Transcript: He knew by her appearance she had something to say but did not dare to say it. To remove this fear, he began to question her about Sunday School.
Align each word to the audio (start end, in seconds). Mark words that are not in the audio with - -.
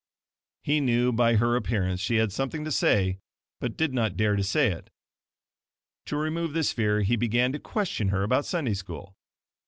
He 0.63 0.79
knew 0.81 1.11
by 1.11 1.35
her 1.35 1.55
appearance 1.55 1.99
she 2.01 2.15
had 2.15 2.31
something 2.31 2.65
to 2.65 2.71
say 2.71 3.19
but 3.59 3.77
did 3.77 3.93
not 3.93 4.17
dare 4.17 4.35
to 4.35 4.43
say 4.43 4.71
it. 4.71 4.89
To 6.07 6.17
remove 6.17 6.53
this 6.53 6.71
fear, 6.73 7.01
he 7.03 7.15
began 7.15 7.51
to 7.51 7.59
question 7.59 8.07
her 8.07 8.23
about 8.23 8.45
Sunday 8.47 8.73
School. 8.73 9.15